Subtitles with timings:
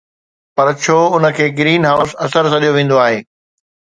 [0.55, 3.17] پر ڇو ان کي گرين هائوس اثر سڏيو ويندو آهي؟